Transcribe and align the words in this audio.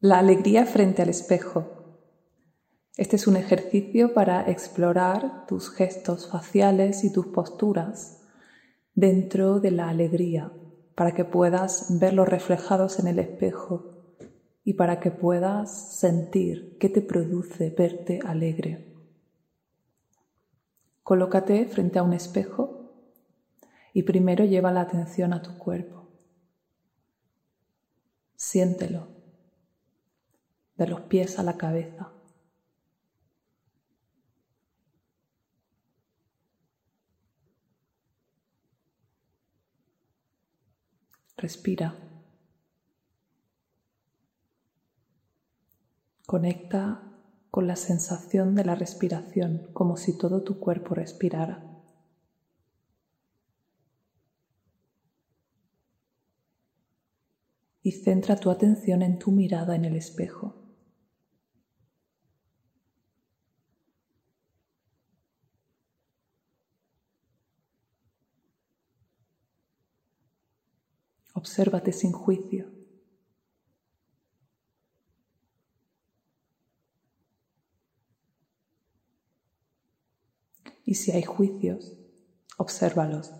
La 0.00 0.20
alegría 0.20 0.64
frente 0.64 1.02
al 1.02 1.08
espejo. 1.08 1.98
Este 2.96 3.16
es 3.16 3.26
un 3.26 3.34
ejercicio 3.34 4.14
para 4.14 4.48
explorar 4.48 5.44
tus 5.48 5.70
gestos 5.70 6.28
faciales 6.28 7.02
y 7.02 7.12
tus 7.12 7.26
posturas 7.26 8.22
dentro 8.94 9.58
de 9.58 9.72
la 9.72 9.88
alegría, 9.88 10.52
para 10.94 11.14
que 11.14 11.24
puedas 11.24 11.98
verlos 11.98 12.28
reflejados 12.28 13.00
en 13.00 13.08
el 13.08 13.18
espejo 13.18 14.16
y 14.62 14.74
para 14.74 15.00
que 15.00 15.10
puedas 15.10 15.98
sentir 15.98 16.78
qué 16.78 16.88
te 16.88 17.02
produce 17.02 17.70
verte 17.70 18.20
alegre. 18.24 18.94
Colócate 21.02 21.66
frente 21.66 21.98
a 21.98 22.04
un 22.04 22.12
espejo 22.12 22.92
y 23.92 24.04
primero 24.04 24.44
lleva 24.44 24.70
la 24.70 24.82
atención 24.82 25.32
a 25.32 25.42
tu 25.42 25.58
cuerpo. 25.58 26.06
Siéntelo 28.36 29.17
de 30.78 30.86
los 30.86 31.02
pies 31.02 31.38
a 31.38 31.42
la 31.42 31.58
cabeza. 31.58 32.14
Respira. 41.36 41.98
Conecta 46.26 47.04
con 47.50 47.66
la 47.66 47.76
sensación 47.76 48.54
de 48.54 48.64
la 48.64 48.74
respiración 48.74 49.62
como 49.72 49.96
si 49.96 50.12
todo 50.12 50.42
tu 50.42 50.58
cuerpo 50.58 50.94
respirara. 50.94 51.64
Y 57.82 57.92
centra 57.92 58.36
tu 58.36 58.50
atención 58.50 59.02
en 59.02 59.16
tu 59.16 59.30
mirada 59.32 59.74
en 59.74 59.84
el 59.84 59.96
espejo. 59.96 60.57
Obsérvate 71.38 71.92
sin 71.92 72.10
juicio. 72.10 72.66
Y 80.84 80.94
si 80.94 81.12
hay 81.12 81.22
juicios, 81.22 81.96
obsérvalos. 82.56 83.36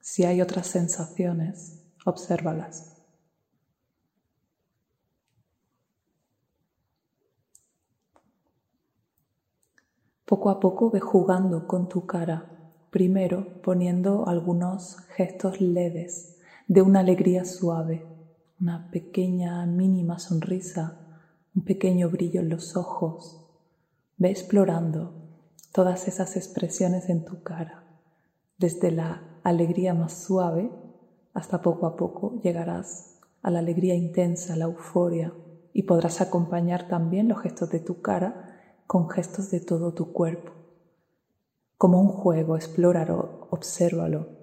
Si 0.00 0.24
hay 0.24 0.40
otras 0.40 0.66
sensaciones, 0.66 1.76
obsérvalas. 2.06 2.86
Poco 10.24 10.48
a 10.48 10.58
poco 10.58 10.90
ve 10.90 11.00
jugando 11.00 11.66
con 11.66 11.86
tu 11.86 12.06
cara 12.06 12.55
primero 12.96 13.60
poniendo 13.60 14.26
algunos 14.26 14.96
gestos 15.16 15.60
leves 15.60 16.38
de 16.66 16.80
una 16.80 17.00
alegría 17.00 17.44
suave, 17.44 18.06
una 18.58 18.90
pequeña 18.90 19.66
mínima 19.66 20.18
sonrisa, 20.18 20.98
un 21.54 21.62
pequeño 21.62 22.08
brillo 22.08 22.40
en 22.40 22.48
los 22.48 22.74
ojos. 22.74 23.44
Ve 24.16 24.30
explorando 24.30 25.12
todas 25.72 26.08
esas 26.08 26.36
expresiones 26.36 27.10
en 27.10 27.26
tu 27.26 27.42
cara, 27.42 27.84
desde 28.56 28.90
la 28.90 29.24
alegría 29.42 29.92
más 29.92 30.14
suave 30.14 30.70
hasta 31.34 31.60
poco 31.60 31.84
a 31.84 31.98
poco 31.98 32.40
llegarás 32.42 33.18
a 33.42 33.50
la 33.50 33.58
alegría 33.58 33.94
intensa, 33.94 34.56
la 34.56 34.64
euforia, 34.64 35.34
y 35.74 35.82
podrás 35.82 36.22
acompañar 36.22 36.88
también 36.88 37.28
los 37.28 37.42
gestos 37.42 37.68
de 37.68 37.80
tu 37.80 38.00
cara 38.00 38.56
con 38.86 39.10
gestos 39.10 39.50
de 39.50 39.60
todo 39.60 39.92
tu 39.92 40.14
cuerpo 40.14 40.55
como 41.76 42.00
un 42.00 42.08
juego, 42.08 42.56
explóralo, 42.56 43.48
obsérvalo. 43.50 44.36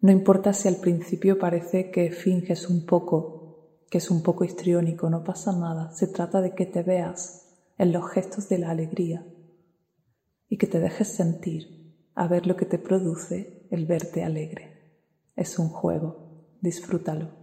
No 0.00 0.10
importa 0.10 0.52
si 0.52 0.68
al 0.68 0.76
principio 0.76 1.38
parece 1.38 1.90
que 1.90 2.10
finges 2.10 2.68
un 2.68 2.86
poco, 2.86 3.84
que 3.90 3.98
es 3.98 4.10
un 4.10 4.22
poco 4.22 4.44
histriónico, 4.44 5.10
no 5.10 5.22
pasa 5.24 5.52
nada. 5.52 5.92
Se 5.92 6.06
trata 6.06 6.40
de 6.40 6.54
que 6.54 6.66
te 6.66 6.82
veas 6.82 7.48
en 7.76 7.92
los 7.92 8.10
gestos 8.10 8.48
de 8.48 8.58
la 8.58 8.70
alegría 8.70 9.26
y 10.48 10.56
que 10.56 10.66
te 10.66 10.80
dejes 10.80 11.08
sentir 11.08 11.80
a 12.14 12.26
ver 12.26 12.46
lo 12.46 12.56
que 12.56 12.66
te 12.66 12.78
produce 12.78 13.66
el 13.70 13.86
verte 13.86 14.24
alegre. 14.24 14.96
Es 15.36 15.58
un 15.58 15.68
juego, 15.68 16.56
disfrútalo. 16.60 17.39